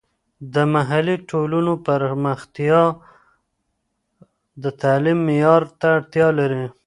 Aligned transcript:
د 0.53 0.55
محلي 0.73 1.15
ټولنو 1.29 1.73
پرمختیا 1.87 2.81
د 4.63 4.65
تعلیم 4.81 5.19
معیار 5.27 5.61
ته 5.79 5.85
اړتیا 5.97 6.27
لري. 6.39 6.65